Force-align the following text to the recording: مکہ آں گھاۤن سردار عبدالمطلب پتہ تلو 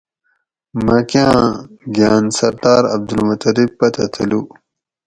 مکہ 0.85 1.23
آں 1.39 1.47
گھاۤن 1.95 2.25
سردار 2.37 2.83
عبدالمطلب 2.93 3.69
پتہ 3.79 4.05
تلو 4.13 4.41